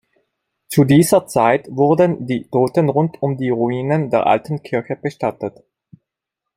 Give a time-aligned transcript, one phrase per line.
[0.67, 5.61] Zu dieser Zeit wurden die Toten rund um die Ruinen der alten Kirche bestattet.